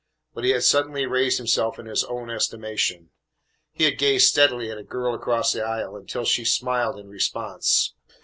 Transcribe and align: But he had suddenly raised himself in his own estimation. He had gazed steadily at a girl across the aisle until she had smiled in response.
But 0.33 0.43
he 0.45 0.49
had 0.49 0.63
suddenly 0.63 1.05
raised 1.05 1.37
himself 1.37 1.77
in 1.77 1.85
his 1.85 2.03
own 2.05 2.31
estimation. 2.31 3.11
He 3.71 3.83
had 3.83 3.99
gazed 3.99 4.27
steadily 4.29 4.71
at 4.71 4.79
a 4.79 4.83
girl 4.83 5.13
across 5.13 5.53
the 5.53 5.61
aisle 5.63 5.95
until 5.95 6.25
she 6.25 6.41
had 6.41 6.47
smiled 6.47 6.97
in 6.97 7.07
response. 7.07 7.93